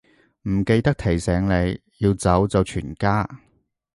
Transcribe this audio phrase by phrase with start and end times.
[0.49, 3.29] 唔記得提醒你，要走就全家